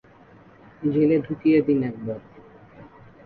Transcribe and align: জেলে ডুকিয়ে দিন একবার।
জেলে 0.83 1.17
ডুকিয়ে 1.19 1.59
দিন 1.61 1.79
একবার। 1.83 2.19